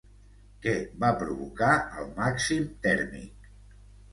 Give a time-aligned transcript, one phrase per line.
[0.63, 0.71] Què
[1.03, 1.69] va provocar
[1.99, 3.53] el màxim tèrmic?